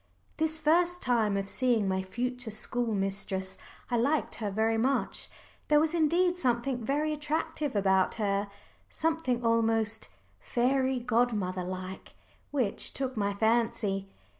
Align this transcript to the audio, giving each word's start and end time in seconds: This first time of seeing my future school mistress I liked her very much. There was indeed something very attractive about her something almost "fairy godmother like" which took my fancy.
This 0.37 0.57
first 0.57 0.99
time 1.03 1.37
of 1.37 1.47
seeing 1.47 1.87
my 1.87 2.01
future 2.01 2.49
school 2.49 2.95
mistress 2.95 3.55
I 3.91 3.97
liked 3.97 4.33
her 4.41 4.49
very 4.49 4.79
much. 4.79 5.29
There 5.67 5.79
was 5.79 5.93
indeed 5.93 6.35
something 6.35 6.83
very 6.83 7.13
attractive 7.13 7.75
about 7.75 8.15
her 8.15 8.47
something 8.89 9.45
almost 9.45 10.09
"fairy 10.39 10.97
godmother 10.99 11.63
like" 11.63 12.15
which 12.49 12.93
took 12.93 13.15
my 13.15 13.35
fancy. 13.35 14.09